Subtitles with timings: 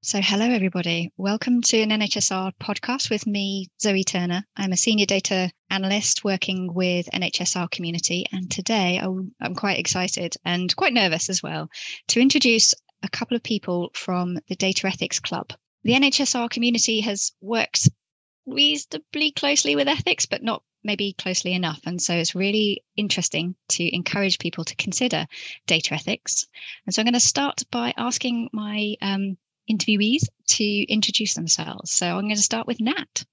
[0.00, 1.10] So, hello, everybody.
[1.16, 4.44] Welcome to an NHSR podcast with me, Zoe Turner.
[4.56, 8.24] I'm a senior data analyst working with NHSR community.
[8.30, 11.68] And today I'm quite excited and quite nervous as well
[12.06, 15.52] to introduce a couple of people from the Data Ethics Club.
[15.82, 17.88] The NHSR community has worked
[18.46, 21.80] reasonably closely with ethics, but not maybe closely enough.
[21.84, 25.26] And so it's really interesting to encourage people to consider
[25.66, 26.46] data ethics.
[26.86, 29.36] And so I'm going to start by asking my um,
[29.70, 31.92] interviewees to introduce themselves.
[31.92, 33.24] So I'm going to start with Nat.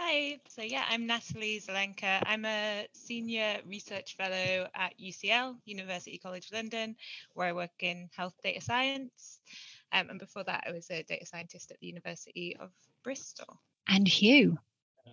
[0.00, 2.22] Hi, so yeah, I'm Natalie Zelenka.
[2.24, 6.94] I'm a senior research fellow at UCL, University College London,
[7.34, 9.40] where I work in health data science.
[9.92, 12.70] Um, and before that, I was a data scientist at the University of
[13.02, 13.60] Bristol.
[13.88, 14.56] And Huw.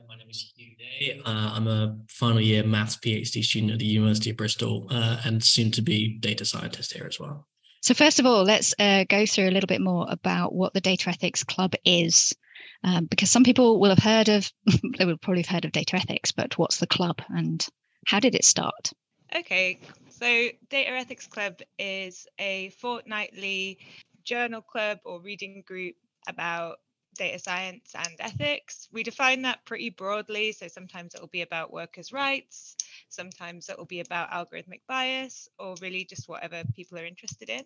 [0.08, 1.22] My name is Huw Day.
[1.26, 5.44] Uh, I'm a final year maths PhD student at the University of Bristol uh, and
[5.44, 7.48] soon to be data scientist here as well.
[7.86, 10.82] So, first of all, let's uh, go through a little bit more about what the
[10.82, 12.36] Data Ethics Club is.
[12.84, 14.52] Um, because some people will have heard of,
[14.98, 17.64] they will probably have heard of data ethics, but what's the club and
[18.08, 18.92] how did it start?
[19.36, 20.26] Okay, so
[20.68, 23.78] Data Ethics Club is a fortnightly
[24.24, 25.94] journal club or reading group
[26.28, 26.78] about
[27.16, 28.88] data science and ethics.
[28.92, 30.52] We define that pretty broadly.
[30.52, 32.76] So sometimes it will be about workers' rights,
[33.10, 37.64] sometimes it will be about algorithmic bias, or really just whatever people are interested in.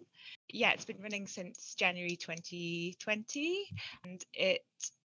[0.50, 3.66] Yeah, it's been running since January 2020,
[4.06, 4.62] and it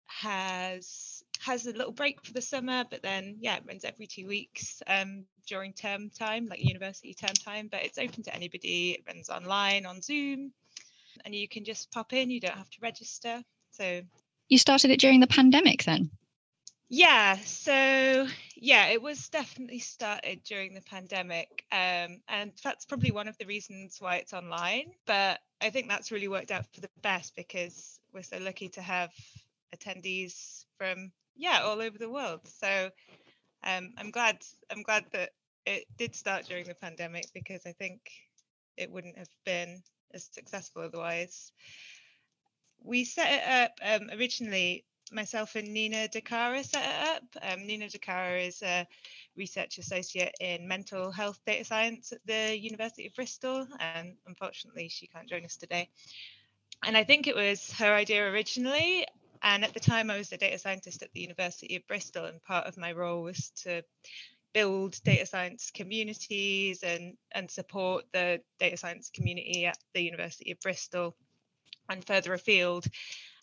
[0.07, 4.27] has has a little break for the summer, but then yeah, it runs every two
[4.27, 7.67] weeks um, during term time, like university term time.
[7.71, 8.91] But it's open to anybody.
[8.91, 10.51] It runs online on Zoom,
[11.25, 12.31] and you can just pop in.
[12.31, 13.43] You don't have to register.
[13.71, 14.01] So
[14.49, 16.11] you started it during the pandemic then?
[16.89, 21.65] Yeah, so yeah, it was definitely started during the pandemic.
[21.71, 24.91] Um, and that's probably one of the reasons why it's online.
[25.05, 28.81] But I think that's really worked out for the best because we're so lucky to
[28.81, 29.11] have
[29.75, 32.41] attendees from yeah all over the world.
[32.45, 32.89] So
[33.63, 34.37] um, I'm glad
[34.71, 35.31] I'm glad that
[35.65, 37.99] it did start during the pandemic because I think
[38.77, 39.83] it wouldn't have been
[40.13, 41.51] as successful otherwise
[42.83, 44.83] we set it up um, originally.
[45.11, 47.23] Myself and Nina Di Cara set it up.
[47.41, 48.85] Um, Nina Di Cara is a
[49.37, 55.07] research associate in mental health data science at the University of Bristol, and unfortunately, she
[55.07, 55.89] can't join us today.
[56.83, 59.05] And I think it was her idea originally.
[59.43, 62.43] And at the time, I was a data scientist at the University of Bristol, and
[62.43, 63.83] part of my role was to
[64.53, 70.59] build data science communities and, and support the data science community at the University of
[70.59, 71.15] Bristol
[71.89, 72.85] and further afield.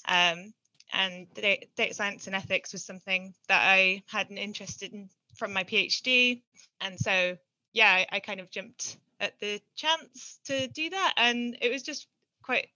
[0.06, 0.53] Um,
[0.93, 5.65] and data science and ethics was something that I had an interest in from my
[5.65, 6.43] PhD.
[6.81, 7.37] And so,
[7.72, 11.15] yeah, I, I kind of jumped at the chance to do that.
[11.16, 12.06] And it was just
[12.43, 12.69] quite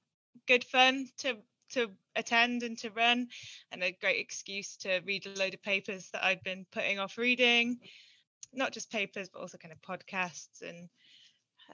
[0.46, 1.36] good fun to
[1.70, 3.28] to attend and to run
[3.70, 7.18] and a great excuse to read a load of papers that I'd been putting off
[7.18, 7.78] reading
[8.52, 10.88] not just papers but also kind of podcasts and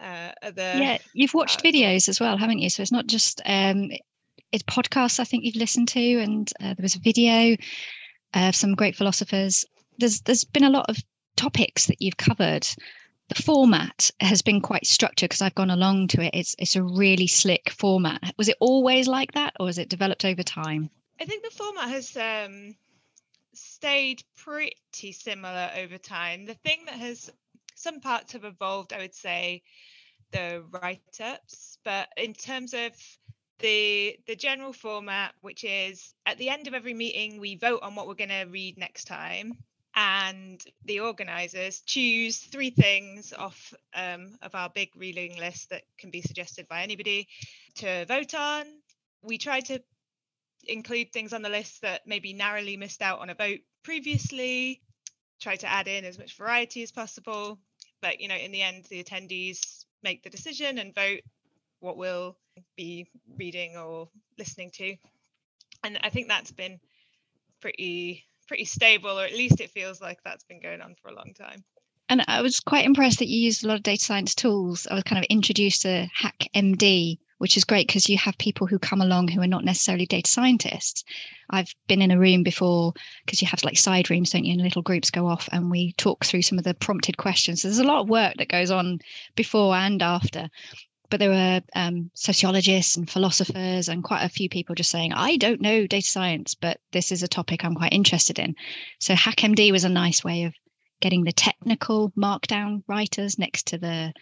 [0.00, 0.72] uh, other.
[0.76, 2.70] Yeah, you've watched uh, videos as well, haven't you?
[2.70, 3.90] So it's not just um,
[4.52, 5.20] it's podcasts.
[5.20, 7.56] I think you've listened to, and uh, there was a video
[8.34, 9.64] of some great philosophers.
[9.98, 10.98] There's there's been a lot of
[11.36, 12.66] topics that you've covered.
[13.28, 16.34] The format has been quite structured because I've gone along to it.
[16.34, 18.34] It's it's a really slick format.
[18.36, 20.90] Was it always like that, or has it developed over time?
[21.20, 22.74] I think the format has um,
[23.54, 26.44] stayed pretty similar over time.
[26.44, 27.30] The thing that has
[27.84, 29.62] some parts have evolved, I would say,
[30.32, 32.92] the write-ups, but in terms of
[33.60, 37.94] the the general format, which is at the end of every meeting, we vote on
[37.94, 39.52] what we're going to read next time,
[39.94, 46.10] and the organisers choose three things off um, of our big reading list that can
[46.10, 47.28] be suggested by anybody
[47.76, 48.64] to vote on.
[49.22, 49.80] We try to
[50.66, 54.80] include things on the list that maybe narrowly missed out on a vote previously
[55.40, 57.58] try to add in as much variety as possible
[58.02, 61.20] but you know in the end the attendees make the decision and vote
[61.80, 62.36] what we'll
[62.76, 63.06] be
[63.38, 64.94] reading or listening to.
[65.82, 66.78] And i think that's been
[67.60, 71.14] pretty pretty stable or at least it feels like that's been going on for a
[71.14, 71.64] long time.
[72.08, 74.86] And I was quite impressed that you used a lot of data science tools.
[74.86, 78.78] I was kind of introduced to HackMD, which is great because you have people who
[78.78, 81.04] come along who are not necessarily data scientists.
[81.50, 82.94] I've been in a room before
[83.24, 84.52] because you have like side rooms, don't you?
[84.52, 87.62] And little groups go off and we talk through some of the prompted questions.
[87.62, 89.00] So there's a lot of work that goes on
[89.34, 90.48] before and after.
[91.10, 95.36] But there were um, sociologists and philosophers and quite a few people just saying, I
[95.36, 98.54] don't know data science, but this is a topic I'm quite interested in.
[99.00, 100.54] So HackMD was a nice way of
[101.00, 104.12] getting the technical markdown writers next to the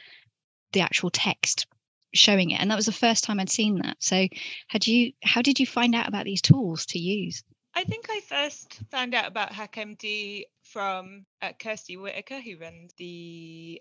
[0.72, 1.66] the actual text
[2.14, 3.96] showing it, and that was the first time I'd seen that.
[4.00, 4.28] So,
[4.68, 5.12] had you?
[5.22, 7.42] How did you find out about these tools to use?
[7.74, 13.80] I think I first found out about HackMD from uh, Kirstie Whitaker, who runs the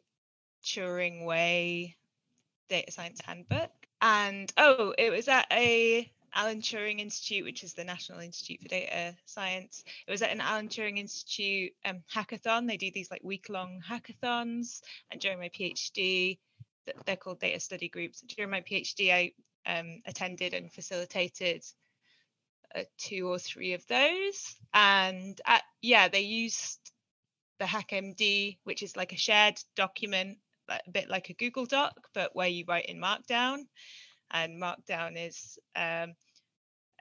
[0.64, 1.98] Turing Way
[2.70, 3.72] Data Science Handbook.
[4.02, 8.70] And oh, it was at a Alan Turing Institute, which is the National Institute for
[8.70, 9.84] Data Science.
[10.08, 12.68] It was at an Alan Turing Institute um, hackathon.
[12.68, 14.82] They do these like week long hackathons.
[15.12, 16.38] And during my PhD,
[17.06, 18.22] they're called data study groups.
[18.22, 19.32] During my PhD, I
[19.66, 21.64] um, attended and facilitated
[22.76, 24.56] uh, two or three of those.
[24.74, 26.80] And at, yeah, they used
[27.60, 30.38] the HackMD, which is like a shared document,
[30.70, 33.66] a bit like a Google Doc, but where you write in Markdown
[34.32, 36.14] and Markdown is um,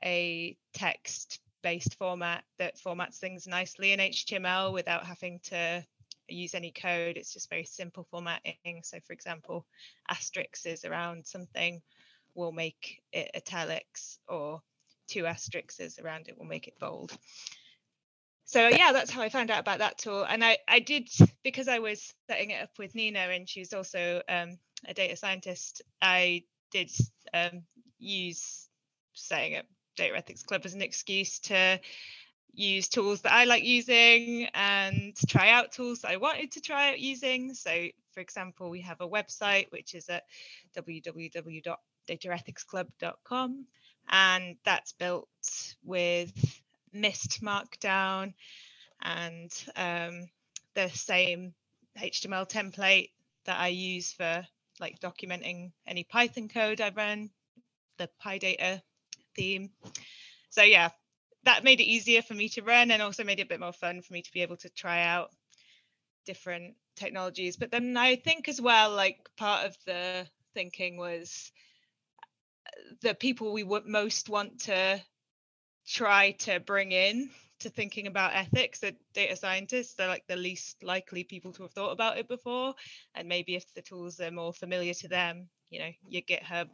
[0.04, 5.84] a text based format that formats things nicely in HTML without having to
[6.32, 7.16] use any code.
[7.16, 8.82] It's just very simple formatting.
[8.82, 9.66] So, for example,
[10.08, 11.82] asterisks is around something
[12.34, 14.62] will make it italics, or
[15.08, 17.16] two asterisks around it will make it bold.
[18.44, 20.24] So yeah, that's how I found out about that tool.
[20.24, 21.08] And I, I did
[21.44, 25.82] because I was setting it up with Nina, and she's also um, a data scientist.
[26.02, 26.42] I
[26.72, 26.90] did
[27.32, 27.62] um,
[27.98, 28.68] use
[29.14, 29.66] setting up
[29.96, 31.78] Data Ethics Club as an excuse to
[32.60, 36.90] use tools that I like using and try out tools that I wanted to try
[36.90, 37.54] out using.
[37.54, 40.24] So, for example, we have a website which is at
[40.76, 43.66] www.dataethicsclub.com,
[44.10, 45.28] and that's built
[45.84, 46.62] with
[46.94, 48.34] MyST Markdown
[49.02, 50.28] and um,
[50.74, 51.54] the same
[51.98, 53.10] HTML template
[53.46, 54.46] that I use for
[54.80, 57.30] like documenting any Python code I run,
[57.98, 58.80] the PyData
[59.34, 59.70] theme.
[60.50, 60.90] So yeah,
[61.44, 63.72] that made it easier for me to run and also made it a bit more
[63.72, 65.30] fun for me to be able to try out
[66.26, 67.56] different technologies.
[67.56, 71.50] But then I think as well, like part of the thinking was
[72.66, 75.00] uh, the people we would most want to
[75.86, 80.82] try to bring in to thinking about ethics that data scientists are like the least
[80.82, 82.74] likely people to have thought about it before
[83.14, 86.68] and maybe if the tools are more familiar to them you know your github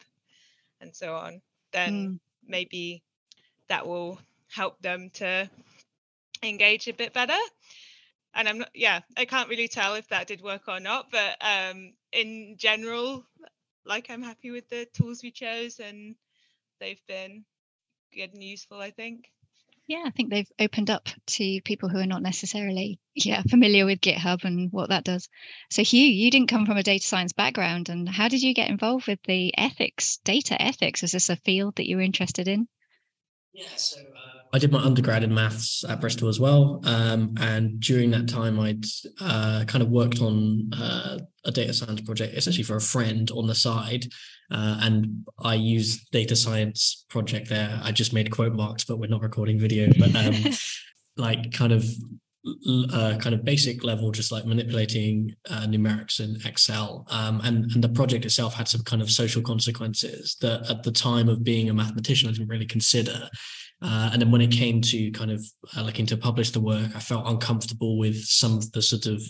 [0.80, 1.40] and so on
[1.72, 2.18] then mm.
[2.46, 3.02] maybe
[3.68, 4.18] that will
[4.50, 5.48] help them to
[6.42, 7.38] engage a bit better
[8.34, 11.36] and i'm not yeah i can't really tell if that did work or not but
[11.40, 13.24] um in general
[13.84, 16.14] like i'm happy with the tools we chose and
[16.80, 17.44] they've been
[18.14, 19.30] good and useful i think
[19.88, 24.00] yeah, I think they've opened up to people who are not necessarily yeah familiar with
[24.00, 25.28] GitHub and what that does.
[25.70, 28.68] So Huw, you didn't come from a data science background, and how did you get
[28.68, 31.04] involved with the ethics, data ethics?
[31.04, 32.66] Is this a field that you were interested in?
[33.52, 37.78] Yeah, so uh, I did my undergrad in maths at Bristol as well, um, and
[37.78, 38.86] during that time, I'd
[39.20, 43.48] uh, kind of worked on uh, a data science project, essentially for a friend on
[43.48, 44.06] the side,
[44.50, 47.78] uh, and I used data science project there.
[47.82, 50.34] I just made quote marks, but we're not recording video, but um,
[51.18, 51.84] like kind of
[52.94, 57.06] uh, kind of basic level, just like manipulating uh, numerics in Excel.
[57.10, 60.92] Um, and, and the project itself had some kind of social consequences that at the
[60.92, 63.28] time of being a mathematician, I didn't really consider.
[63.82, 65.44] Uh, and then when it came to kind of
[65.76, 69.22] uh, looking to publish the work, I felt uncomfortable with some of the sort of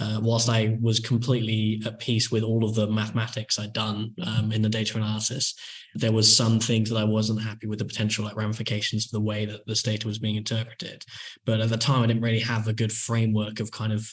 [0.00, 4.52] uh, whilst I was completely at peace with all of the mathematics I'd done um,
[4.52, 5.54] in the data analysis,
[5.94, 9.20] there was some things that I wasn't happy with the potential like ramifications of the
[9.20, 11.04] way that this data was being interpreted.
[11.44, 14.10] But at the time, I didn't really have a good framework of kind of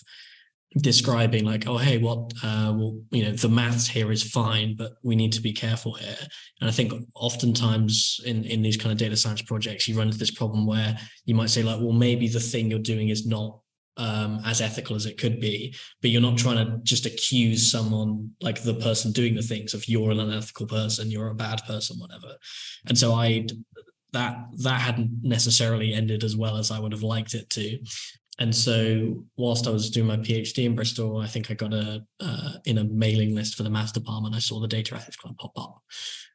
[0.78, 4.94] describing like, oh, hey, what, uh, well, you know, the maths here is fine, but
[5.04, 6.18] we need to be careful here.
[6.62, 10.20] And I think oftentimes in in these kind of data science projects, you run into
[10.20, 13.60] this problem where you might say like, well, maybe the thing you're doing is not
[13.98, 18.32] um, as ethical as it could be, but you're not trying to just accuse someone
[18.40, 21.98] like the person doing the things of you're an unethical person, you're a bad person,
[22.00, 22.36] whatever.
[22.88, 23.48] And so I
[24.12, 27.80] that that hadn't necessarily ended as well as I would have liked it to.
[28.40, 32.06] And so, whilst I was doing my PhD in Bristol, I think I got a
[32.22, 34.34] uh, in a mailing list for the maths department.
[34.34, 35.82] I saw the Data Ethics Club pop up,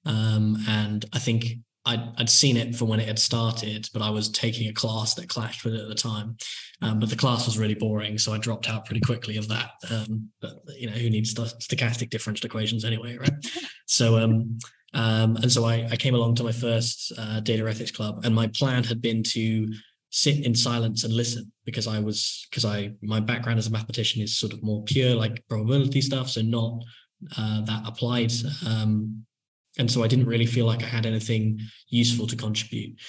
[0.05, 1.57] um, and I think
[1.87, 5.15] I'd, I'd seen it from when it had started, but I was taking a class
[5.15, 6.37] that clashed with it at the time.
[6.83, 9.71] Um, but the class was really boring, so I dropped out pretty quickly of that.
[9.91, 13.33] Um, but you know, who needs st- stochastic differential equations anyway, right?
[13.87, 14.59] so um,
[14.95, 18.35] um, and so I, I came along to my first uh, data ethics club, and
[18.35, 19.67] my plan had been to
[20.17, 24.23] sit in silence and listen because I was because I my background as a mathematician
[24.23, 26.83] is sort of more pure like probability stuff, so not
[27.37, 28.33] uh, that applied
[28.67, 29.25] um,
[29.79, 33.01] and so I didn't really feel like I had anything useful to contribute.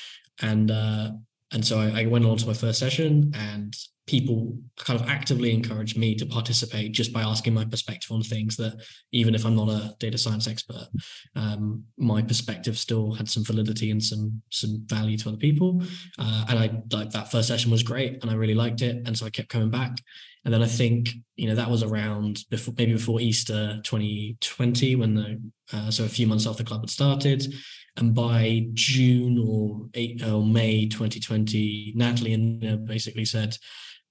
[0.42, 1.12] And uh,
[1.52, 3.74] and so I, I, went along to my first session, and
[4.08, 8.56] people kind of actively encouraged me to participate just by asking my perspective on things
[8.56, 8.80] that
[9.12, 10.88] even if I'm not a data science expert,
[11.36, 15.82] um, my perspective still had some validity and some some value to other people.
[16.20, 19.08] Uh, and I like that first session was great and I really liked it.
[19.08, 19.98] And so I kept coming back.
[20.44, 25.16] And then I think, you know, that was around before maybe before Easter 2020 when
[25.16, 25.42] the
[25.74, 27.52] uh, so a few months after the club had started.
[27.98, 33.58] And by June or, eight, or May 2020, Natalie and basically said,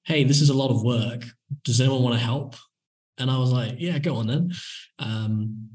[0.04, 1.24] hey, this is a lot of work.
[1.64, 2.56] Does anyone want to help?
[3.18, 4.52] And I was like, yeah, go on then.
[4.98, 5.70] Um,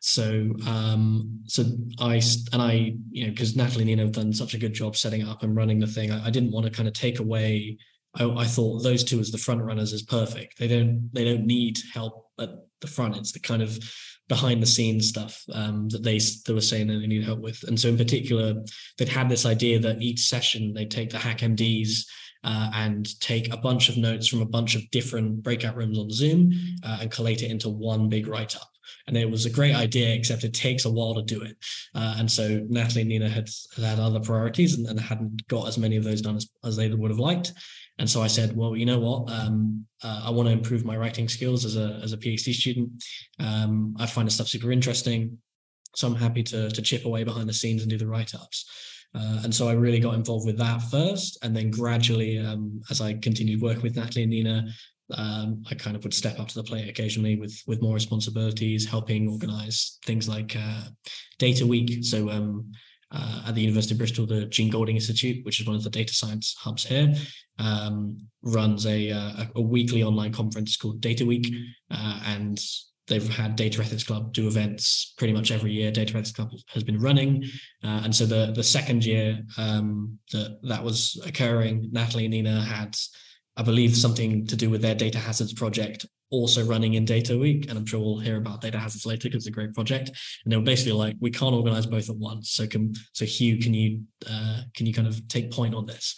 [0.00, 1.64] so um, so
[1.98, 2.22] I
[2.52, 5.26] and I, you know, because Natalie and Nina have done such a good job setting
[5.26, 7.78] up and running the thing, I, I didn't want to kind of take away.
[8.14, 10.58] I, I, thought those two as the front runners is perfect.
[10.58, 13.18] They don't they don't need help at the front.
[13.18, 13.78] It's the kind of
[14.26, 17.62] behind the scenes stuff um, that they they were saying that they need help with.
[17.68, 18.54] And so in particular,
[18.96, 22.04] they'd had this idea that each session they take the HackMDs
[22.44, 26.10] uh, and take a bunch of notes from a bunch of different breakout rooms on
[26.10, 26.52] Zoom
[26.84, 28.70] uh, and collate it into one big write up.
[29.06, 31.56] And it was a great idea, except it takes a while to do it.
[31.94, 35.78] Uh, and so Natalie and Nina had, had other priorities and, and, hadn't got as
[35.78, 37.52] many of those done as, as they would have liked.
[38.00, 39.30] And so I said, well, you know what?
[39.30, 42.90] Um, uh, I want to improve my writing skills as a as a PhD student.
[43.38, 45.36] Um, I find the stuff super interesting,
[45.94, 48.64] so I'm happy to to chip away behind the scenes and do the write ups.
[49.14, 51.38] Uh, and so I really got involved with that first.
[51.42, 54.68] And then gradually, um, as I continued working with Natalie and Nina,
[55.16, 58.88] um, I kind of would step up to the plate occasionally with with more responsibilities,
[58.88, 60.84] helping organize things like uh,
[61.38, 62.04] Data Week.
[62.04, 62.70] So um,
[63.12, 65.90] uh, at the University of Bristol, the Jean Golding Institute, which is one of the
[65.90, 67.12] data science hubs here,
[67.58, 71.52] um, runs a, uh, a, a weekly online conference called Data Week,
[71.90, 72.60] uh, and
[73.10, 75.90] they've had Data Ethics Club do events pretty much every year.
[75.90, 77.44] Data Ethics Club has been running,
[77.84, 82.62] uh, and so the the second year um, that that was occurring, Natalie and Nina
[82.62, 82.96] had,
[83.56, 87.68] I believe, something to do with their data hazards project also running in Data Week,
[87.68, 90.10] and I'm sure we'll hear about data hazards later because it's a great project.
[90.44, 92.52] And they were basically like, we can't organize both at once.
[92.52, 96.14] So can so Huw, can you uh, can you kind of take point on this?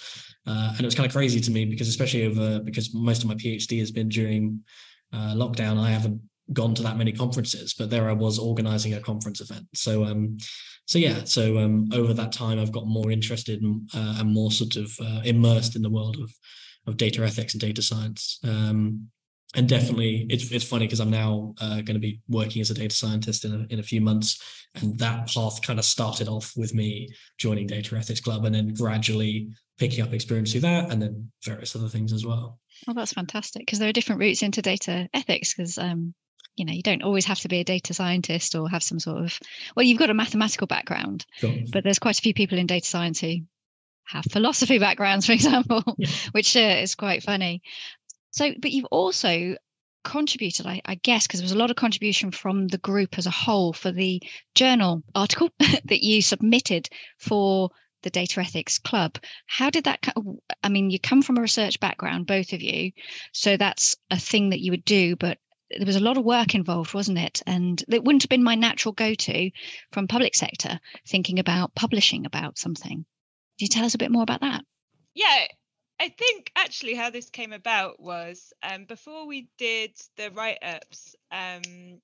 [0.46, 3.28] Uh, and it was kind of crazy to me because especially over because most of
[3.28, 4.60] my PhD has been during
[5.12, 5.78] uh, lockdown.
[5.78, 6.20] I haven't
[6.52, 9.66] gone to that many conferences, but there I was organizing a conference event.
[9.74, 10.38] So um,
[10.86, 14.50] so yeah, so um, over that time, I've got more interested and, uh, and more
[14.50, 16.32] sort of uh, immersed in the world of
[16.86, 18.40] of data ethics and data science.
[18.44, 19.08] Um,
[19.54, 22.74] and definitely, it's it's funny because I'm now uh, going to be working as a
[22.74, 24.40] data scientist in a, in a few months,
[24.74, 28.72] and that path kind of started off with me joining Data Ethics Club, and then
[28.72, 32.58] gradually picking up experience through that, and then various other things as well.
[32.88, 36.14] Oh, that's fantastic because there are different routes into data ethics because um,
[36.56, 39.22] you know you don't always have to be a data scientist or have some sort
[39.24, 39.38] of
[39.76, 41.54] well you've got a mathematical background sure.
[41.72, 43.36] but there's quite a few people in data science who
[44.04, 46.08] have philosophy backgrounds for example yeah.
[46.32, 47.62] which uh, is quite funny
[48.30, 49.56] so but you've also
[50.04, 53.26] contributed i, I guess because there was a lot of contribution from the group as
[53.26, 54.20] a whole for the
[54.54, 57.70] journal article that you submitted for
[58.02, 59.16] the data ethics club
[59.46, 60.04] how did that
[60.64, 62.90] i mean you come from a research background both of you
[63.32, 65.38] so that's a thing that you would do but
[65.76, 67.42] there was a lot of work involved, wasn't it?
[67.46, 69.50] And it wouldn't have been my natural go-to
[69.90, 72.98] from public sector thinking about publishing about something.
[72.98, 73.04] Can
[73.58, 74.64] you tell us a bit more about that?
[75.14, 75.46] Yeah,
[76.00, 82.00] I think actually how this came about was um, before we did the write-ups, um,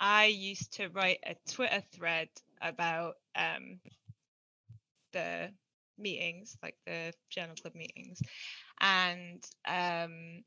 [0.00, 2.28] I used to write a Twitter thread
[2.60, 3.80] about um,
[5.12, 5.50] the
[5.98, 8.20] meetings, like the journal club meetings,
[8.80, 10.42] and um,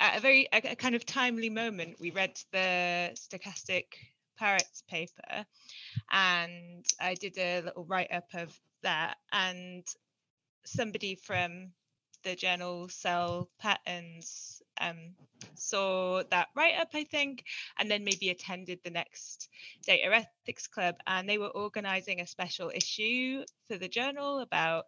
[0.00, 3.84] at a very a, a kind of timely moment, we read the stochastic
[4.38, 5.44] parrots paper,
[6.10, 9.84] and I did a little write up of that, and
[10.64, 11.72] somebody from
[12.22, 15.14] the journal Cell Patterns um,
[15.54, 17.44] saw that write up, I think,
[17.78, 19.48] and then maybe attended the next
[19.86, 20.96] Data Ethics Club.
[21.06, 24.86] And they were organizing a special issue for the journal about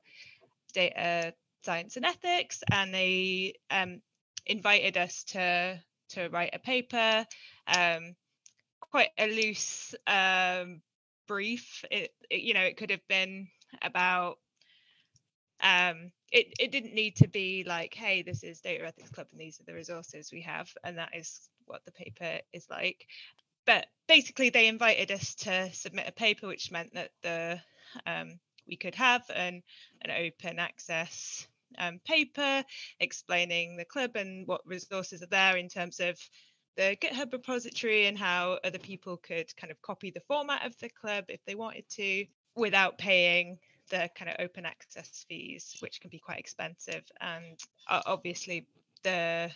[0.74, 2.62] data science and ethics.
[2.70, 4.00] And they um,
[4.46, 5.80] invited us to
[6.10, 7.26] to write a paper,
[7.66, 8.14] um,
[8.80, 10.82] quite a loose um,
[11.26, 11.84] brief.
[11.90, 13.48] It, it, you know, it could have been
[13.80, 14.38] about.
[15.60, 19.40] Um, it, it didn't need to be like, hey, this is Data Ethics Club and
[19.40, 23.06] these are the resources we have, and that is what the paper is like.
[23.64, 27.60] But basically, they invited us to submit a paper, which meant that the
[28.06, 29.62] um, we could have an,
[30.02, 31.46] an open access
[31.78, 32.64] um, paper
[33.00, 36.18] explaining the club and what resources are there in terms of
[36.76, 40.88] the GitHub repository and how other people could kind of copy the format of the
[40.88, 42.24] club if they wanted to
[42.56, 43.58] without paying
[43.90, 47.02] the kind of open access fees, which can be quite expensive.
[47.20, 48.66] And obviously,
[49.02, 49.50] the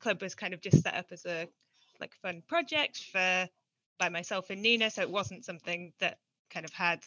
[0.00, 1.48] club was kind of just set up as a
[2.00, 3.48] like fun project for
[3.98, 6.18] by myself and Nina, so it wasn't something that
[6.50, 7.00] kind of had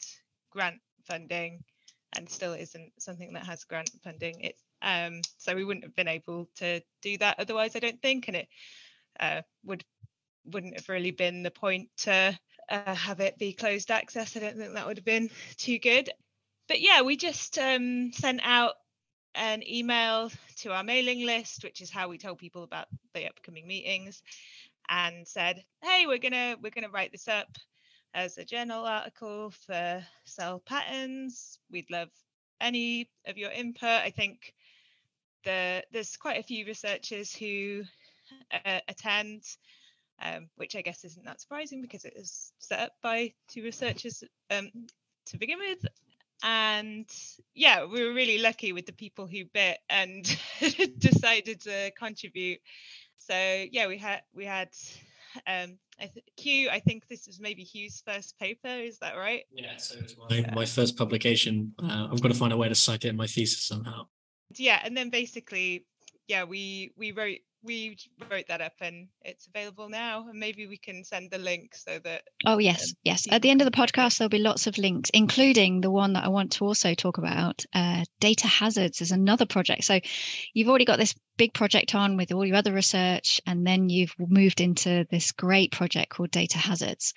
[0.49, 1.63] grant funding
[2.17, 4.51] and still isn't something that has grant funding.
[4.81, 8.37] Um, so we wouldn't have been able to do that otherwise, I don't think, and
[8.37, 8.47] it
[9.19, 9.83] uh, would
[10.45, 12.37] wouldn't have really been the point to
[12.69, 14.37] uh, have it be closed access.
[14.37, 16.09] I don't think that would have been too good.
[16.67, 18.73] But yeah, we just um, sent out
[19.35, 23.67] an email to our mailing list, which is how we tell people about the upcoming
[23.67, 24.21] meetings,
[24.89, 27.49] and said, "Hey, we're gonna we're gonna write this up
[28.15, 31.59] as a journal article for cell patterns.
[31.69, 32.09] We'd love
[32.61, 33.89] any of your input.
[33.89, 34.53] I think
[35.43, 37.83] the there's quite a few researchers who
[38.65, 39.43] uh, attend,
[40.21, 44.23] um, which I guess isn't that surprising because it is set up by two researchers
[44.49, 44.71] um,
[45.27, 45.85] to begin with.
[46.41, 47.09] And
[47.53, 50.23] yeah, we were really lucky with the people who bit and
[50.99, 52.59] decided to contribute.
[53.17, 54.69] So yeah, we had we had
[55.47, 58.67] um, I th- Huw, I think this is maybe Huw's first paper.
[58.67, 59.43] Is that right?
[59.51, 61.73] Yeah, so it's my, my first publication.
[61.81, 64.07] Uh, I've got to find a way to cite it in my thesis somehow.
[64.55, 65.85] Yeah, and then basically,
[66.27, 67.97] yeah, we we wrote we
[68.31, 71.99] wrote that up and it's available now and maybe we can send the link so
[71.99, 73.27] that oh yes um, yes.
[73.31, 76.23] at the end of the podcast there'll be lots of links including the one that
[76.23, 79.83] i want to also talk about uh, data hazards is another project.
[79.83, 79.99] So
[80.53, 84.15] you've already got this big project on with all your other research and then you've
[84.17, 87.13] moved into this great project called data hazards.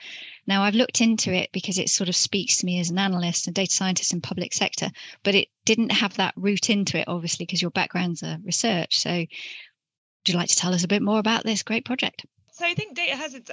[0.47, 3.47] Now i've looked into it because it sort of speaks to me as an analyst
[3.47, 4.91] and data scientist in public sector
[5.23, 8.99] but it didn't have that route into it obviously because your background's a research.
[8.99, 9.25] So
[10.21, 12.25] would you like to tell us a bit more about this great project?
[12.53, 13.51] So I think data hazards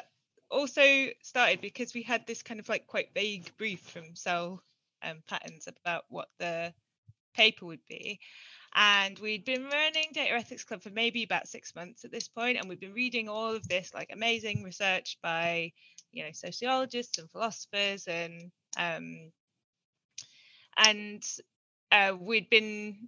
[0.50, 4.64] also started because we had this kind of like quite vague brief from cell
[5.04, 6.74] um, patterns about what the
[7.36, 8.20] paper would be.
[8.74, 12.58] And we'd been running Data Ethics Club for maybe about six months at this point,
[12.58, 15.72] and we'd been reading all of this like amazing research by,
[16.12, 19.32] you know, sociologists and philosophers, and um,
[20.78, 21.24] and
[21.94, 23.08] uh, we'd been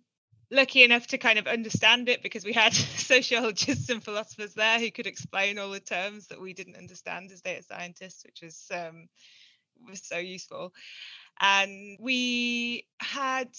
[0.52, 4.92] lucky enough to kind of understand it because we had sociologists and philosophers there who
[4.92, 9.08] could explain all the terms that we didn't understand as data scientists, which was um,
[9.88, 10.74] was so useful.
[11.40, 13.50] And we had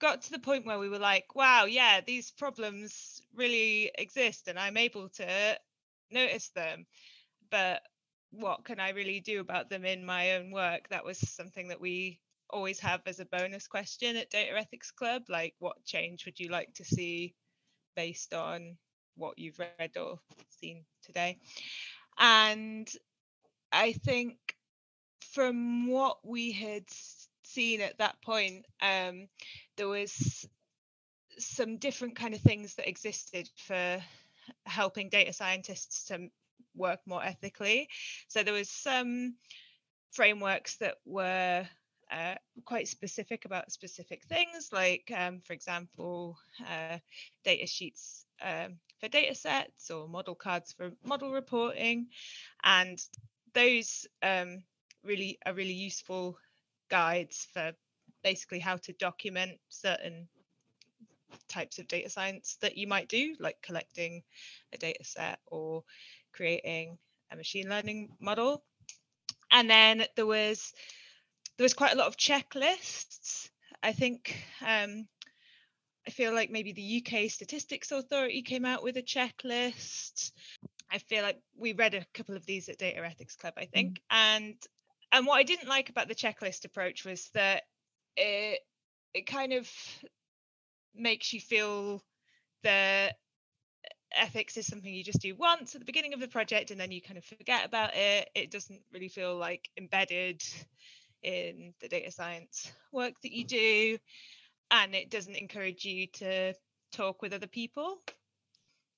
[0.00, 4.58] got to the point where we were like, wow, yeah, these problems really exist and
[4.58, 5.58] I'm able to
[6.10, 6.86] notice them.
[7.50, 7.82] But
[8.30, 10.88] what can I really do about them in my own work?
[10.90, 15.24] That was something that we always have as a bonus question at Data Ethics Club,
[15.28, 17.34] like what change would you like to see
[17.94, 18.76] based on
[19.16, 20.18] what you've read or
[20.60, 21.38] seen today?
[22.18, 22.88] And
[23.72, 24.36] I think
[25.32, 26.84] from what we had
[27.44, 29.28] seen at that point, um,
[29.76, 30.48] there was
[31.38, 33.98] some different kind of things that existed for
[34.64, 36.28] helping data scientists to
[36.74, 37.88] work more ethically.
[38.28, 39.34] So there was some
[40.12, 41.66] frameworks that were
[42.10, 46.98] uh, quite specific about specific things, like, um, for example, uh,
[47.44, 52.06] data sheets um, for data sets or model cards for model reporting.
[52.62, 52.98] And
[53.54, 54.62] those um,
[55.02, 56.38] really are really useful
[56.90, 57.72] guides for
[58.22, 60.28] basically how to document certain
[61.48, 64.22] types of data science that you might do, like collecting
[64.72, 65.82] a data set or
[66.32, 66.98] creating
[67.32, 68.62] a machine learning model.
[69.50, 70.72] And then there was
[71.56, 73.50] there was quite a lot of checklists.
[73.82, 75.06] I think um,
[76.06, 80.32] I feel like maybe the UK Statistics Authority came out with a checklist.
[80.90, 83.94] I feel like we read a couple of these at Data Ethics Club, I think.
[83.94, 84.00] Mm.
[84.10, 84.54] And
[85.12, 87.62] and what I didn't like about the checklist approach was that
[88.16, 88.60] it
[89.14, 89.70] it kind of
[90.94, 92.02] makes you feel
[92.62, 93.16] that
[94.12, 96.90] ethics is something you just do once at the beginning of the project and then
[96.90, 98.30] you kind of forget about it.
[98.34, 100.42] It doesn't really feel like embedded
[101.22, 103.98] in the data science work that you do
[104.70, 106.52] and it doesn't encourage you to
[106.92, 107.98] talk with other people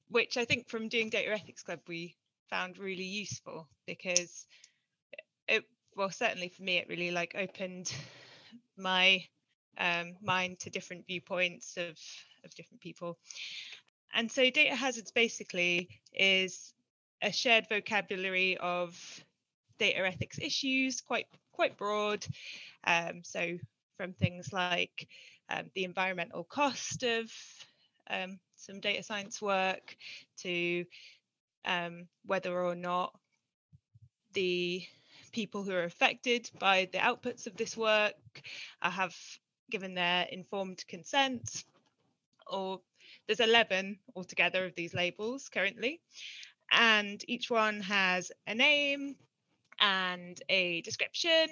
[0.09, 2.15] which i think from doing data ethics club we
[2.51, 4.47] found really useful because
[5.49, 5.65] it
[5.97, 7.93] well certainly for me it really like opened
[8.77, 9.23] my
[9.79, 11.97] um, mind to different viewpoints of
[12.45, 13.19] of different people.
[14.15, 16.73] And so data hazards basically is
[17.23, 18.97] a shared vocabulary of
[19.79, 21.27] data ethics issues quite
[21.59, 22.25] quite broad.
[22.85, 23.59] Um, so
[23.97, 25.09] from things like
[25.51, 27.33] um, the environmental cost of
[28.09, 29.97] um, some data science work
[30.43, 30.85] to
[31.65, 33.13] um, whether or not
[34.35, 34.85] the
[35.33, 38.15] people who are affected by the outputs of this work
[38.81, 39.17] have
[39.69, 41.65] given their informed consent
[42.47, 42.81] or
[43.27, 46.01] there's 11 altogether of these labels currently.
[46.71, 49.17] And each one has a name
[49.81, 51.49] and a description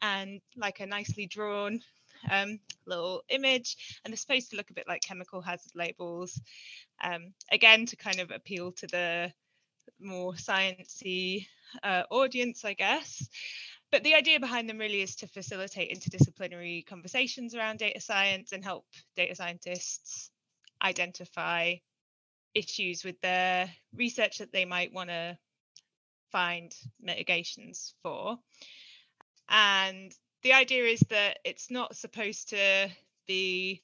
[0.00, 1.80] and like a nicely drawn
[2.30, 4.00] um, little image.
[4.04, 6.40] And they're supposed to look a bit like chemical hazard labels.
[7.02, 9.32] Um, again, to kind of appeal to the
[10.00, 11.46] more sciencey
[11.82, 13.26] uh, audience, I guess.
[13.90, 18.64] But the idea behind them really is to facilitate interdisciplinary conversations around data science and
[18.64, 20.30] help data scientists
[20.82, 21.74] identify
[22.54, 25.36] issues with their research that they might want to
[26.32, 28.38] find mitigations for.
[29.48, 32.88] And the idea is that it's not supposed to
[33.28, 33.82] be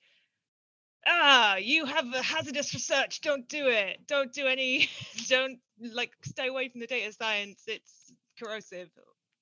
[1.07, 4.07] ah you have a hazardous research don't do it.
[4.07, 4.89] Don't do any
[5.29, 5.61] don't
[5.93, 7.63] like stay away from the data science.
[7.67, 8.91] It's corrosive.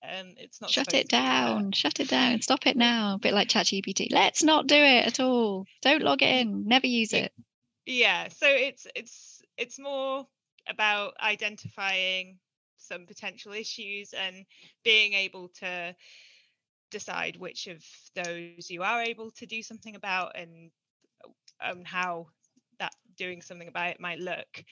[0.03, 1.73] And it's not shut it down.
[1.73, 2.41] Shut it down.
[2.43, 3.15] Stop it now.
[3.15, 4.13] A bit like ChatGPT.
[4.13, 5.67] Let's not do it at all.
[5.83, 6.69] Don't log in.
[6.69, 7.33] Never use it.
[7.87, 8.29] Yeah.
[8.29, 10.27] So it's it's it's more
[10.69, 12.39] about identifying
[12.87, 14.45] some potential issues and
[14.85, 15.95] being able to
[16.91, 20.71] decide which of those you are able to do something about and
[21.61, 22.27] um, how
[22.79, 24.65] that doing something about it might look.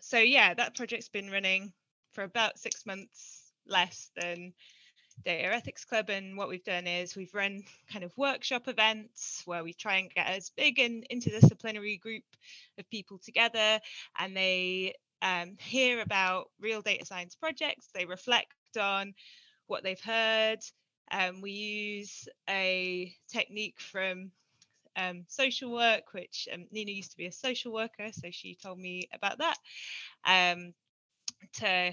[0.00, 1.72] So yeah, that project's been running
[2.12, 4.52] for about six months less than
[5.24, 6.10] Data Ethics Club.
[6.10, 10.12] And what we've done is we've run kind of workshop events where we try and
[10.14, 12.24] get as big an interdisciplinary group
[12.78, 13.80] of people together
[14.18, 14.94] and they
[15.26, 17.88] um, hear about real data science projects.
[17.92, 19.14] They reflect on
[19.66, 20.60] what they've heard.
[21.10, 24.30] Um, we use a technique from
[24.94, 28.78] um, social work, which um, Nina used to be a social worker, so she told
[28.78, 29.56] me about that.
[30.24, 30.74] Um,
[31.54, 31.92] to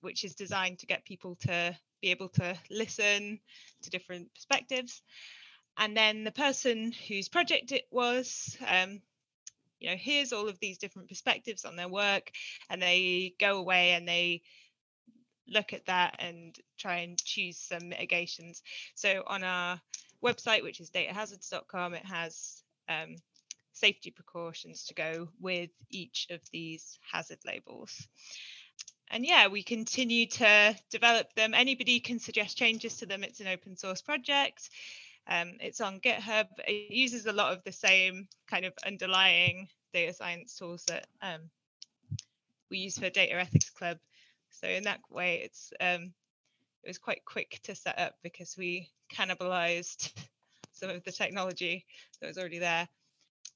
[0.00, 3.38] which is designed to get people to be able to listen
[3.82, 5.02] to different perspectives.
[5.78, 9.00] And then the person whose project it was, um,
[9.82, 12.30] you know, here's all of these different perspectives on their work,
[12.70, 14.42] and they go away and they
[15.48, 18.62] look at that and try and choose some mitigations.
[18.94, 19.80] So on our
[20.24, 23.16] website, which is datahazards.com, it has um,
[23.72, 28.06] safety precautions to go with each of these hazard labels.
[29.10, 31.54] And yeah, we continue to develop them.
[31.54, 33.24] Anybody can suggest changes to them.
[33.24, 34.70] It's an open source project.
[35.28, 36.46] Um, it's on GitHub.
[36.66, 41.50] It uses a lot of the same kind of underlying data science tools that um,
[42.70, 43.98] we use for Data Ethics Club.
[44.50, 46.12] So in that way, it's um,
[46.82, 50.12] it was quite quick to set up because we cannibalized
[50.72, 51.86] some of the technology
[52.20, 52.88] that was already there.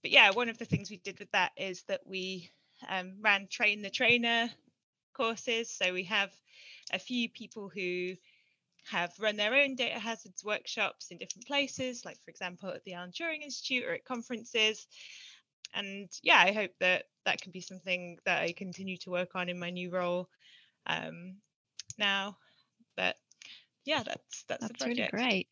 [0.02, 2.50] But yeah, one of the things we did with that is that we
[2.88, 4.48] um, ran train the trainer
[5.14, 5.70] courses.
[5.70, 6.30] So we have
[6.92, 8.14] a few people who
[8.90, 12.94] have run their own data hazards workshops in different places, like for example at the
[12.94, 14.86] Alan Turing Institute or at conferences.
[15.74, 19.48] And yeah, I hope that that can be something that I continue to work on
[19.48, 20.28] in my new role
[20.86, 21.36] um,
[21.98, 22.36] now.
[22.96, 23.16] But
[23.84, 25.48] yeah, that's that's, that's really great.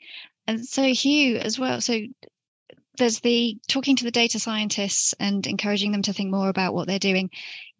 [0.47, 1.81] And so Huw as well.
[1.81, 2.01] So
[2.97, 6.87] there's the talking to the data scientists and encouraging them to think more about what
[6.87, 7.31] they're doing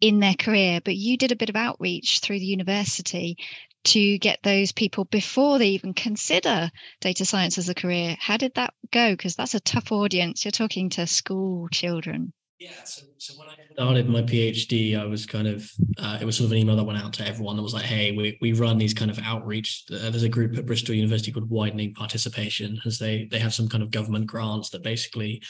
[0.01, 0.81] in their career.
[0.83, 3.37] But you did a bit of outreach through the university
[3.85, 6.71] to get those people before they even consider
[7.01, 8.15] data science as a career.
[8.19, 9.13] How did that go?
[9.13, 10.43] Because that's a tough audience.
[10.45, 12.33] You're talking to school children.
[12.57, 12.83] Yeah.
[12.85, 16.45] So, so when I started my PhD, I was kind of, uh, it was sort
[16.45, 18.77] of an email that went out to everyone that was like, hey, we, we run
[18.77, 19.83] these kind of outreach.
[19.91, 23.67] Uh, there's a group at Bristol University called Widening Participation, as they, they have some
[23.67, 25.41] kind of government grants that basically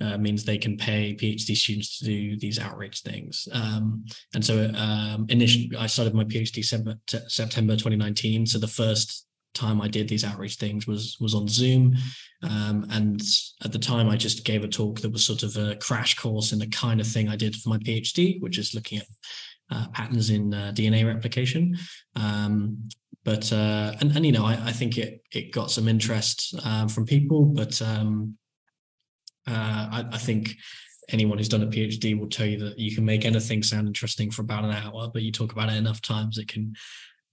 [0.00, 3.48] uh, means they can pay PhD students to do these outreach things.
[3.52, 8.46] Um, and so um, initially, I started my PhD September 2019.
[8.46, 11.96] So the first time I did these outreach things was was on Zoom,
[12.42, 13.20] um, and
[13.64, 16.52] at the time I just gave a talk that was sort of a crash course
[16.52, 19.06] in the kind of thing I did for my PhD, which is looking at
[19.70, 21.76] uh, patterns in uh, DNA replication.
[22.16, 22.88] Um,
[23.24, 26.88] but uh, and and you know I, I think it it got some interest um,
[26.88, 28.36] from people, but um,
[29.46, 30.56] uh, I, I think
[31.08, 34.30] anyone who's done a PhD will tell you that you can make anything sound interesting
[34.30, 36.74] for about an hour, but you talk about it enough times, it can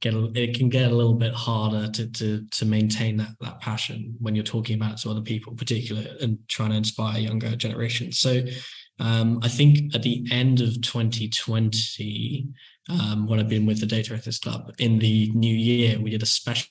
[0.01, 4.15] get it can get a little bit harder to to to maintain that that passion
[4.19, 8.19] when you're talking about it to other people, particularly and trying to inspire younger generations.
[8.19, 8.43] So
[8.99, 12.47] um, I think at the end of 2020,
[12.89, 16.23] um, when I've been with the Data Ethics Club, in the new year, we did
[16.23, 16.69] a special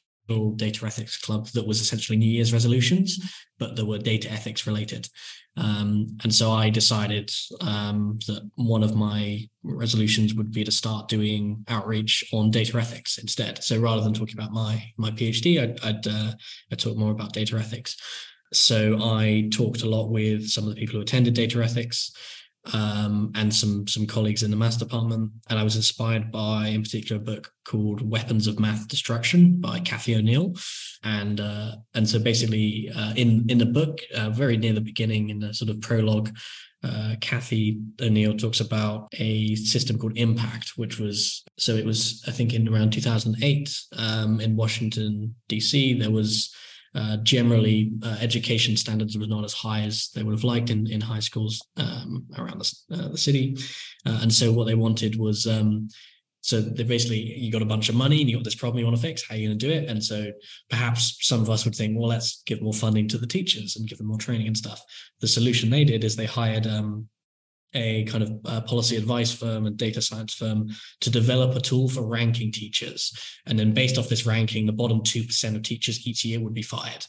[0.57, 3.19] data ethics club that was essentially New Year's resolutions,
[3.59, 5.09] but that were data ethics related.
[5.57, 11.09] Um, and so I decided um, that one of my resolutions would be to start
[11.09, 13.65] doing outreach on data ethics instead.
[13.65, 16.33] So rather than talking about my my PhD, I'd I'd, uh,
[16.71, 17.97] I'd talk more about data ethics.
[18.53, 22.13] So I talked a lot with some of the people who attended data ethics
[22.73, 25.33] um, and some some colleagues in the maths department.
[25.49, 29.81] And I was inspired by, in particular, a book called Weapons of Math Destruction by
[29.81, 30.55] Cathy O'Neil.
[31.03, 35.31] And uh, and so basically, uh, in in the book, uh, very near the beginning,
[35.31, 36.31] in the sort of prologue,
[36.83, 42.31] uh, Cathy O'Neil talks about a system called Impact, which was so it was I
[42.31, 45.95] think in around 2008 um, in Washington D.C.
[45.99, 46.55] There was
[46.95, 50.87] uh, generally uh, education standards were not as high as they would have liked in,
[50.87, 53.57] in high schools um, around the, uh, the city.
[54.07, 55.89] Uh, and so what they wanted was um,
[56.41, 58.87] so they basically you got a bunch of money and you got this problem you
[58.87, 59.23] want to fix.
[59.29, 59.89] How are you going to do it?
[59.89, 60.33] And so
[60.71, 63.89] perhaps some of us would think, well, let's give more funding to the teachers and
[63.89, 64.81] give them more training and stuff.
[65.21, 67.09] The solution they did is they hired um,
[67.75, 70.69] a kind of uh, policy advice firm and data science firm
[71.01, 73.13] to develop a tool for ranking teachers.
[73.47, 76.63] And then based off this ranking, the bottom 2% of teachers each year would be
[76.63, 77.05] fired.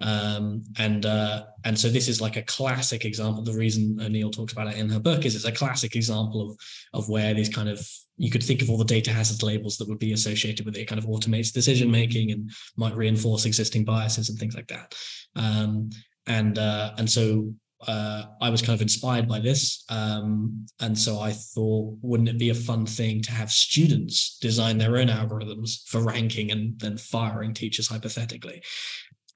[0.00, 3.42] Um, and uh, and so this is like a classic example.
[3.42, 6.58] The reason O'Neil talks about it in her book is it's a classic example of,
[6.92, 9.88] of where these kind of, you could think of all the data hazard labels that
[9.88, 10.80] would be associated with it.
[10.80, 14.94] it kind of automates decision making and might reinforce existing biases and things like that.
[15.36, 15.90] Um,
[16.26, 17.52] and uh, and so
[17.86, 19.84] uh, I was kind of inspired by this.
[19.88, 24.78] Um, and so I thought, wouldn't it be a fun thing to have students design
[24.78, 28.62] their own algorithms for ranking and then firing teachers hypothetically?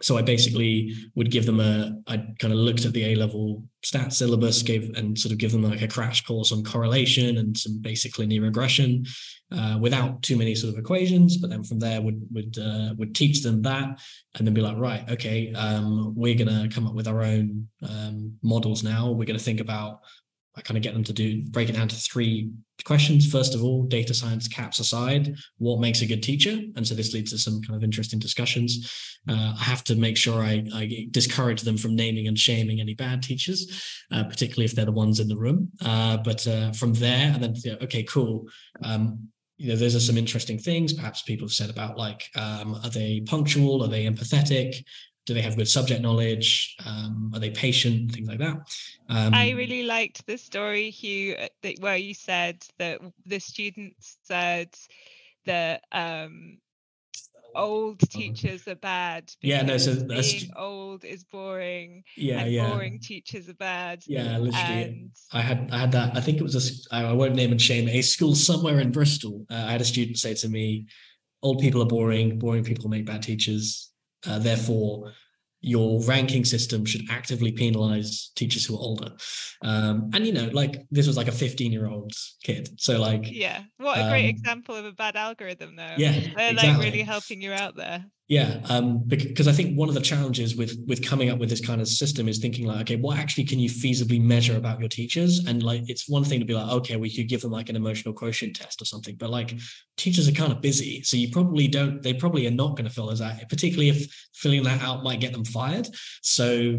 [0.00, 3.64] So I basically would give them a I kind of looked at the A level
[3.84, 7.56] stats syllabus, gave and sort of give them like a crash course on correlation and
[7.56, 9.04] some basic linear regression,
[9.52, 11.36] uh, without too many sort of equations.
[11.36, 14.00] But then from there would would uh, would teach them that,
[14.36, 18.34] and then be like, right, okay, um, we're gonna come up with our own um,
[18.42, 19.10] models now.
[19.10, 20.00] We're gonna think about
[20.58, 22.50] I kind of get them to do break it down to three
[22.84, 23.30] questions.
[23.30, 26.58] First of all, data science caps aside, what makes a good teacher?
[26.74, 28.92] And so this leads to some kind of interesting discussions.
[29.28, 32.94] Uh, I have to make sure I, I, discourage them from naming and shaming any
[32.94, 35.70] bad teachers, uh, particularly if they're the ones in the room.
[35.84, 38.48] Uh, but uh, from there, and then okay, cool.
[38.82, 40.92] Um, you know, those are some interesting things.
[40.92, 43.82] Perhaps people have said about like, um, are they punctual?
[43.82, 44.84] Are they empathetic?
[45.28, 46.74] Do they have good subject knowledge?
[46.86, 48.12] Um, are they patient?
[48.12, 48.56] Things like that.
[49.10, 54.16] Um, i really liked the story huw uh, that, where you said that the students
[54.22, 54.70] said
[55.44, 56.56] that um,
[57.54, 62.70] old teachers are bad yeah no so being old is boring yeah yeah.
[62.70, 64.02] boring teachers are bad.
[64.06, 64.82] Yeah literally.
[64.82, 65.10] And...
[65.32, 66.56] i had i had that i think it was
[66.90, 69.44] a i won't name and shame a school somewhere in bristol.
[69.50, 70.86] Uh, i had a student say to me
[71.42, 73.87] old people are boring boring people make bad teachers
[74.26, 75.12] uh, therefore,
[75.60, 79.10] your ranking system should actively penalize teachers who are older.
[79.62, 82.12] Um, and you know, like this was like a 15 year old
[82.44, 82.80] kid.
[82.80, 83.62] So like Yeah.
[83.78, 85.94] What a great um, example of a bad algorithm though.
[85.96, 86.12] Yeah.
[86.12, 86.68] They're exactly.
[86.68, 88.04] like really helping you out there.
[88.28, 91.64] Yeah, um, because I think one of the challenges with with coming up with this
[91.64, 94.88] kind of system is thinking like, okay, what actually can you feasibly measure about your
[94.90, 95.46] teachers?
[95.46, 97.76] And like, it's one thing to be like, okay, we could give them like an
[97.76, 99.58] emotional quotient test or something, but like,
[99.96, 102.02] teachers are kind of busy, so you probably don't.
[102.02, 105.20] They probably are not going to fill those out, particularly if filling that out might
[105.20, 105.88] get them fired.
[106.20, 106.78] So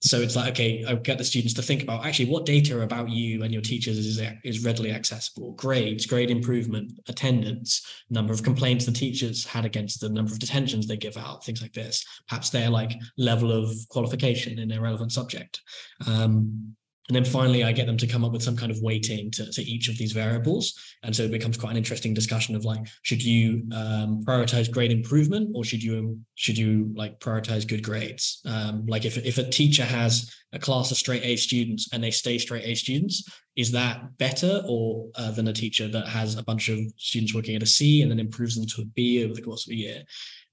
[0.00, 3.08] so it's like okay i get the students to think about actually what data about
[3.08, 5.52] you and your teachers is, is readily accessible?
[5.52, 10.86] Grades grade improvement attendance number of complaints the teachers had against the number of detentions
[10.86, 12.04] they give out things like this.
[12.28, 15.60] Perhaps their like level of qualification in their relevant subject.
[16.06, 16.76] Um,
[17.10, 19.50] and then finally, I get them to come up with some kind of weighting to,
[19.50, 20.78] to each of these variables.
[21.02, 24.92] And so it becomes quite an interesting discussion of like, should you um, prioritize grade
[24.92, 28.40] improvement or should you should you like prioritize good grades?
[28.46, 32.12] Um, like if, if a teacher has a class of straight A students and they
[32.12, 36.44] stay straight A students, is that better or uh, than a teacher that has a
[36.44, 39.34] bunch of students working at a C and then improves them to a B over
[39.34, 40.04] the course of a year?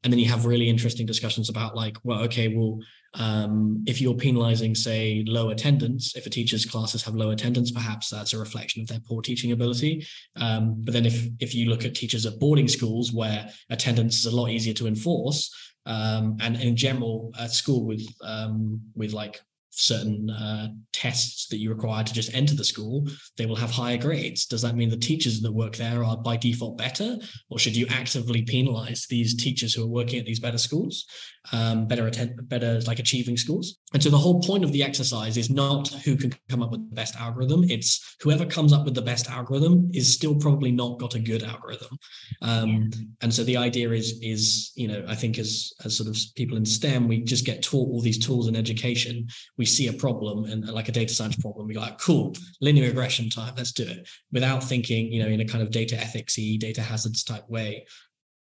[0.03, 2.79] And then you have really interesting discussions about like, well, okay, well,
[3.15, 8.09] um, if you're penalizing, say, low attendance, if a teacher's classes have low attendance, perhaps
[8.09, 10.05] that's a reflection of their poor teaching ability.
[10.35, 14.25] Um, but then if if you look at teachers at boarding schools where attendance is
[14.27, 15.51] a lot easier to enforce,
[15.87, 19.41] um, and in general, at school with um, with like
[19.77, 23.97] certain uh, tests that you require to just enter the school, they will have higher
[23.97, 24.45] grades.
[24.45, 27.17] Does that mean the teachers that work there are by default better,
[27.49, 31.05] or should you actively penalize these teachers who are working at these better schools,
[31.51, 33.77] um, better attend, better like achieving schools?
[33.93, 36.89] And so the whole point of the exercise is not who can come up with
[36.89, 37.63] the best algorithm.
[37.69, 41.43] It's whoever comes up with the best algorithm is still probably not got a good
[41.43, 41.97] algorithm.
[42.41, 42.89] Um,
[43.21, 46.57] and so the idea is is you know I think as as sort of people
[46.57, 49.27] in STEM we just get taught all these tools in education.
[49.57, 52.87] We see a problem and like a data science problem, we go like, cool, linear
[52.87, 54.09] regression time, let's do it.
[54.31, 57.85] Without thinking, you know, in a kind of data ethicsy, data hazards type way.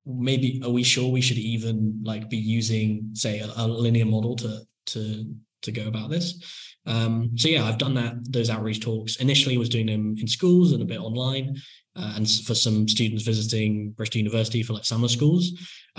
[0.06, 4.38] Maybe are we sure we should even like be using, say, a, a linear model
[4.38, 6.42] to to to go about this.
[6.86, 9.18] Um, so yeah, I've done that those outreach talks.
[9.18, 11.58] Initially, was doing them in schools and a bit online,
[11.96, 15.52] uh, and for some students visiting Bristol University for like summer schools.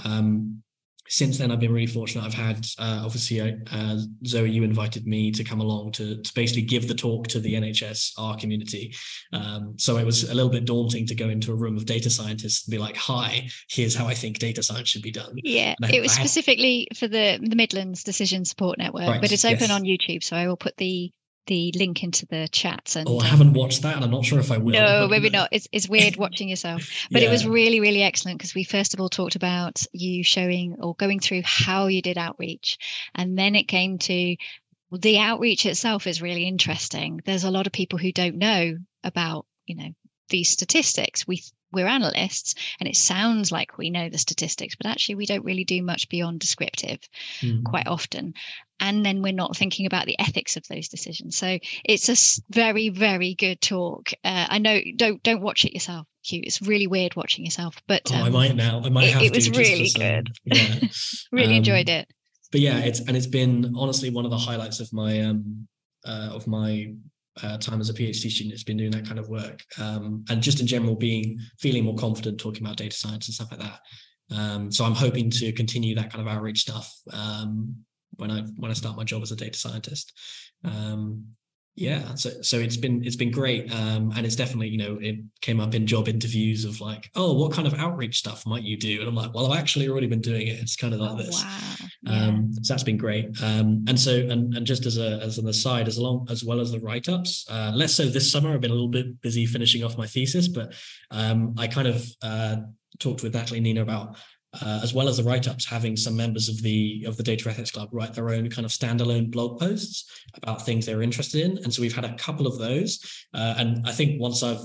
[0.02, 0.62] Um,
[1.08, 2.24] since then, I've been really fortunate.
[2.24, 6.62] I've had uh, obviously uh, Zoe, you invited me to come along to, to basically
[6.62, 8.94] give the talk to the NHS community.
[9.32, 12.10] Um, so it was a little bit daunting to go into a room of data
[12.10, 15.74] scientists and be like, "Hi, here's how I think data science should be done." Yeah,
[15.82, 16.22] I, it was had...
[16.22, 19.70] specifically for the the Midlands Decision Support Network, right, but it's open yes.
[19.70, 20.22] on YouTube.
[20.22, 21.12] So I will put the
[21.48, 22.94] the link into the chat.
[22.94, 24.72] And oh, I haven't watched that, and I'm not sure if I will.
[24.72, 25.48] No, maybe not.
[25.50, 27.28] It's it's weird watching yourself, but yeah.
[27.28, 30.94] it was really really excellent because we first of all talked about you showing or
[30.94, 32.78] going through how you did outreach,
[33.14, 34.36] and then it came to
[34.92, 37.20] the outreach itself is really interesting.
[37.24, 39.90] There's a lot of people who don't know about you know
[40.28, 41.26] these statistics.
[41.26, 45.44] We we're analysts and it sounds like we know the statistics but actually we don't
[45.44, 46.98] really do much beyond descriptive
[47.40, 47.62] mm.
[47.64, 48.32] quite often
[48.80, 51.36] and then we're not thinking about the ethics of those decisions.
[51.36, 54.10] So it's a very very good talk.
[54.24, 56.40] Uh, i know don't don't watch it yourself Huw.
[56.42, 58.82] it's really weird watching yourself but um, oh, i might now.
[58.84, 60.30] I might it, have it was really good.
[60.44, 60.74] Yeah.
[61.32, 62.08] Really um, enjoyed it.
[62.52, 65.68] but yeah it's and it's been honestly one of the highlights of my um
[66.06, 66.92] uh, of my
[67.42, 70.42] uh, time as a PhD student, it's been doing that kind of work, um, and
[70.42, 73.80] just in general, being feeling more confident talking about data science and stuff like that.
[74.30, 77.76] Um, so I'm hoping to continue that kind of outreach stuff um,
[78.18, 80.12] when I when I start my job as a data scientist.
[80.64, 81.24] Um,
[81.78, 85.16] yeah, so so it's been it's been great, um, and it's definitely you know it
[85.40, 88.76] came up in job interviews of like, oh, what kind of outreach stuff might you
[88.76, 88.98] do?
[88.98, 90.58] And I'm like, well, I've actually already been doing it.
[90.58, 91.40] It's kind of like oh, this.
[91.40, 91.86] Wow.
[92.02, 92.26] Yeah.
[92.26, 93.26] Um, so that's been great.
[93.40, 96.58] Um, and so and and just as a as an aside, as long as well
[96.58, 98.52] as the write ups, uh, less so this summer.
[98.52, 100.74] I've been a little bit busy finishing off my thesis, but
[101.12, 102.56] um, I kind of uh,
[102.98, 104.16] talked with Natalie Nina about
[104.54, 107.70] uh, as well as the write-ups, having some members of the of the Data Ethics
[107.70, 111.72] Club write their own kind of standalone blog posts about things they're interested in, and
[111.72, 113.26] so we've had a couple of those.
[113.34, 114.62] Uh, and I think once I've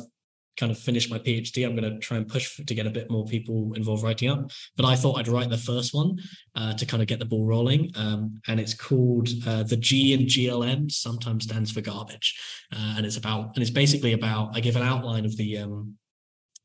[0.55, 3.09] kind of finished my PhD, I'm going to try and push to get a bit
[3.09, 4.51] more people involved writing up.
[4.77, 6.17] But I thought I'd write the first one
[6.55, 10.13] uh, to kind of get the ball rolling, um, and it's called uh, the G
[10.13, 12.39] in GLM sometimes stands for garbage,
[12.71, 15.95] uh, and it's about and it's basically about I give an outline of the um,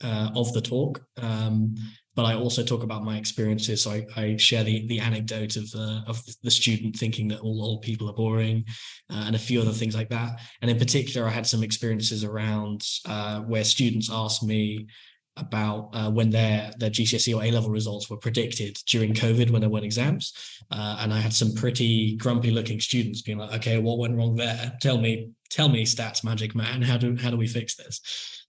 [0.02, 1.02] uh, of the talk.
[1.20, 1.74] Um,
[2.18, 3.84] but I also talk about my experiences.
[3.84, 7.62] So I, I share the the anecdote of uh, of the student thinking that all
[7.62, 8.64] old people are boring,
[9.08, 10.40] uh, and a few other things like that.
[10.60, 14.88] And in particular, I had some experiences around uh, where students asked me
[15.36, 19.60] about uh, when their their GCSE or A level results were predicted during COVID when
[19.60, 20.32] there weren't exams,
[20.72, 24.34] uh, and I had some pretty grumpy looking students being like, "Okay, what went wrong
[24.34, 24.76] there?
[24.82, 28.00] Tell me, tell me, stats magic man, how do how do we fix this?"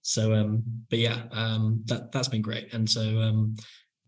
[0.02, 3.56] So, um, but yeah, um, that that's been great, and so um,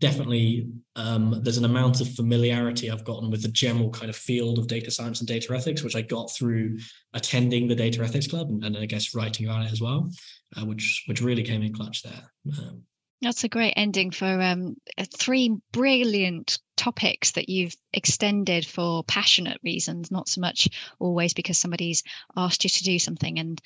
[0.02, 4.58] definitely um, there's an amount of familiarity I've gotten with the general kind of field
[4.58, 6.78] of data science and data ethics, which I got through
[7.14, 10.10] attending the Data Ethics Club and, and I guess writing about it as well,
[10.56, 12.32] uh, which which really came in clutch there.
[12.58, 12.82] Um,
[13.22, 14.74] that's a great ending for um,
[15.16, 22.02] three brilliant topics that you've extended for passionate reasons, not so much always because somebody's
[22.36, 23.62] asked you to do something and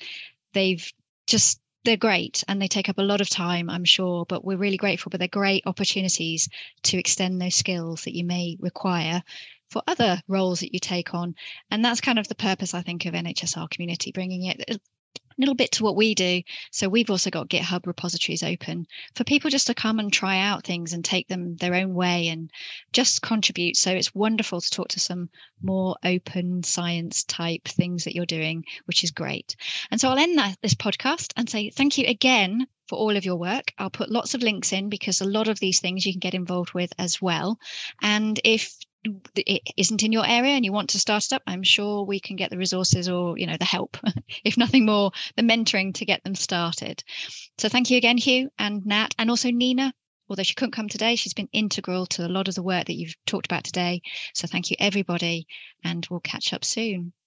[0.53, 0.87] they've
[1.25, 4.57] just they're great and they take up a lot of time, I'm sure, but we're
[4.57, 5.09] really grateful.
[5.09, 6.49] But they're great opportunities
[6.83, 9.23] to extend those skills that you may require
[9.71, 11.33] for other roles that you take on.
[11.71, 14.81] And that's kind of the purpose, I think, of NHSR community, bringing it
[15.37, 16.41] little bit to what we do.
[16.71, 20.65] So we've also got GitHub repositories open for people just to come and try out
[20.65, 22.49] things and take them their own way and
[22.91, 23.77] just contribute.
[23.77, 25.29] So it's wonderful to talk to some
[25.61, 29.55] more open science type things that you're doing, which is great.
[29.91, 33.25] And so I'll end that, this podcast and say thank you again for all of
[33.25, 33.73] your work.
[33.77, 36.33] I'll put lots of links in because a lot of these things you can get
[36.33, 37.59] involved with as well.
[38.01, 38.73] And if
[39.35, 42.19] it isn't in your area and you want to start it up i'm sure we
[42.19, 43.97] can get the resources or you know the help
[44.43, 47.03] if nothing more the mentoring to get them started.
[47.57, 49.93] So thank you again huw and nat and also nina.
[50.29, 52.95] Although she couldn't come today she's been integral to a lot of the work that
[52.95, 54.01] you've talked about today.
[54.33, 55.47] So thank you everybody
[55.83, 57.13] and we'll catch up soon